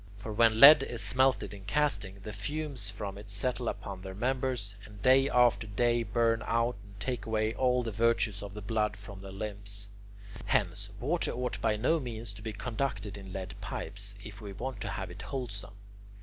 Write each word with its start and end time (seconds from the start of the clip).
For 0.17 0.33
when 0.33 0.59
lead 0.59 0.81
is 0.81 1.03
smelted 1.03 1.53
in 1.53 1.65
casting, 1.65 2.21
the 2.21 2.33
fumes 2.33 2.89
from 2.89 3.19
it 3.19 3.29
settle 3.29 3.67
upon 3.67 4.01
their 4.01 4.15
members, 4.15 4.75
and 4.83 4.99
day 5.03 5.29
after 5.29 5.67
day 5.67 6.01
burn 6.01 6.41
out 6.47 6.75
and 6.81 6.99
take 6.99 7.27
away 7.27 7.53
all 7.53 7.83
the 7.83 7.91
virtues 7.91 8.41
of 8.41 8.55
the 8.55 8.63
blood 8.63 8.97
from 8.97 9.21
their 9.21 9.31
limbs. 9.31 9.91
Hence, 10.45 10.89
water 10.99 11.29
ought 11.29 11.61
by 11.61 11.75
no 11.75 11.99
means 11.99 12.33
to 12.33 12.41
be 12.41 12.51
conducted 12.51 13.15
in 13.15 13.31
lead 13.31 13.53
pipes, 13.61 14.15
if 14.23 14.41
we 14.41 14.53
want 14.53 14.81
to 14.81 14.89
have 14.89 15.11
it 15.11 15.21
wholesome. 15.21 15.75